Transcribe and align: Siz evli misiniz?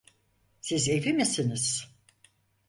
Siz 0.61 0.89
evli 0.89 1.13
misiniz? 1.13 1.87